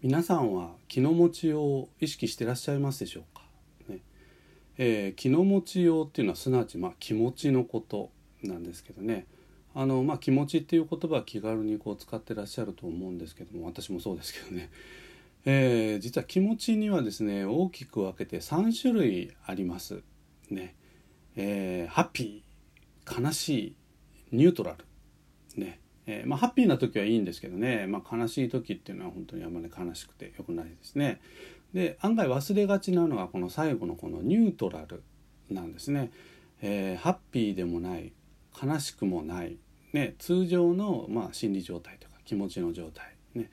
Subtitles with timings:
[0.00, 3.42] 皆さんは気の持ちを意識してらっしゃいますでしょうか、
[3.88, 3.98] ね。
[4.76, 8.12] えー、気の持ちようっていうのはすなわちまあ気持ちのこと
[8.44, 9.26] なんですけどね。
[9.74, 14.70] あの、まあ、気持ちっていう言葉は気軽にこう使ってらっしゃると思うんですけども私もそうですけどね、
[15.44, 20.04] えー、実は気持ちにはですね大きく分けて3種類あります。
[20.48, 20.76] ね。
[21.34, 23.76] えー、ハッピー悲しい
[24.30, 24.84] ニュートラル。
[25.60, 25.80] ね。
[26.10, 31.20] えー、まあ、ハッピーな時はいいんですけどね、まあ、悲しい時っていうのは本当にあんまり悲しくてよくないですね。
[31.74, 35.02] で案外忘れがちなのがこの最後のこのニュートラル
[35.50, 36.10] なんですね。
[36.62, 38.12] えー、ハッピーでもない
[38.60, 39.58] 悲しくもない、
[39.92, 43.50] ね、通常の、まあ、心理状態とか気持ちの状態、ね、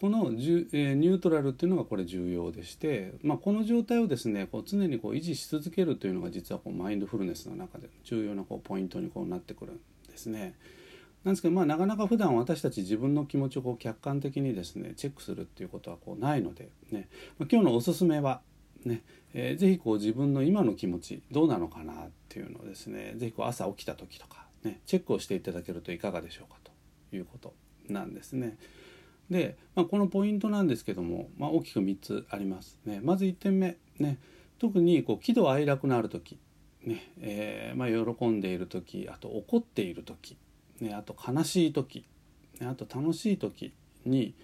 [0.00, 9.80] このじゅ、えー、ニュートラルっていうのがこれ重要でして、まあ、この状態をですねこう常にこう維持し続けるというのが実はこうマインドフルネスの中で重要なこうポイントにこうなってくるん
[10.10, 10.54] ですね。
[11.24, 17.08] なんですけど、まあ、なかなか普段私たち自分の気持ちをこう客観的にですねチェックするっていうことはこうないので、ね。
[17.38, 18.40] まあ、今日のおすすめは
[18.84, 19.02] ね、
[19.34, 27.54] えー、ぜひこう自分の今の気持ちどうなのかなっていうのをですねぜひこう朝起きた時とか、ね、チェックをしていただけるといかがでしょうかということ
[27.88, 28.56] なんですね。
[29.30, 32.78] で、まあ、このポイントなんですけども、まあ、大きく3つあります。
[32.84, 34.18] ね、まず1点目、ね、
[34.58, 36.38] 特にこう喜怒哀楽のある時、
[36.84, 37.12] ね。
[37.20, 40.36] えーまあ、喜んでいる時あと怒っている時。
[40.80, 42.04] ね、あと悲しい時、
[42.60, 43.72] ね、あと楽しい時
[44.04, 44.34] に、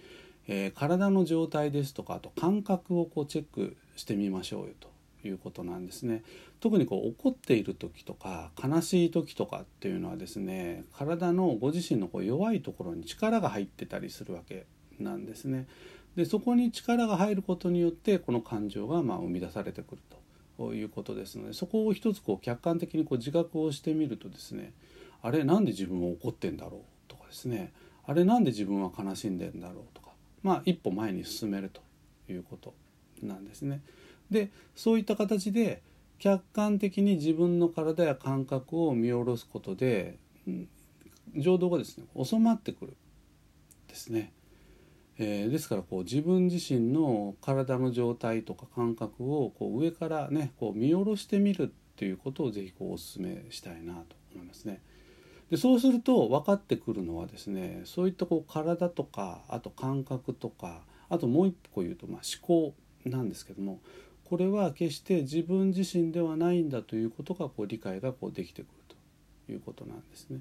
[0.47, 6.23] えー、体の状態ですとかあと感覚をこうチェックしてみましょうよということなんですね。
[6.59, 14.65] 特にこう怒っている時とか悲しい時とかっていうのはですね体のご自身のこう弱いところに力が入ってたりするわけ
[14.99, 15.67] なんですね。
[16.15, 20.01] でそこに力が入ることによってこの感情がまあ生み出されてくる
[20.57, 24.71] ということですのでそこを一つこう客観的にこう自覚をしてみるとですね
[25.25, 27.73] あれなんで自分は怒ってんだろうとかですね
[28.05, 30.11] あれなんで自分は悲しんでんだろうとか
[30.43, 31.81] まあ一歩前に進めると
[32.31, 32.75] いうこと
[33.23, 33.81] なんですね。
[34.29, 35.81] でそういった形で
[36.19, 40.69] 客観的に自分の体や感覚を見下ろすことで、うん、
[41.35, 42.95] 情動がですね収まってくる
[43.87, 44.31] ですね。
[45.17, 54.81] えー、ですからこう自分自身の体の状態とか感覚をこう上からねこう見下ろしてみるっていうことをぜひこうお勧めしたいなと思いますね。
[55.49, 62.73] でそうすると分かってくるのはですねそういったこう体とかあと感覚とかあともう一個言うとまあ思考
[63.05, 63.79] なんですけども
[64.23, 68.71] これは決して自分自身ではないんだということがこう理解がこうできてくる
[69.47, 70.39] ということなんですね。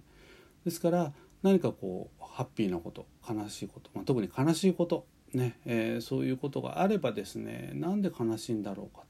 [0.65, 5.05] ですから何かこうハッピーなこと悲しいこと、まあ、特に悲しいこと
[5.35, 9.05] ね、えー、そういうことがあればですねなんで悲しいんだろうか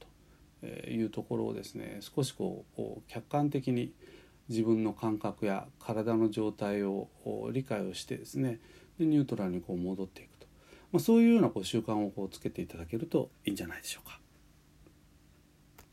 [0.61, 3.93] というところをですね少しこう客観的に
[4.49, 7.09] 自分の感覚や体の状態を
[7.53, 8.60] 理解をしてですね
[8.99, 10.47] でニュートラルにこう戻っていくと、
[10.93, 14.21] まあ、そういうようなこう習慣をこうつけていただけるといいんじゃないでしょうか。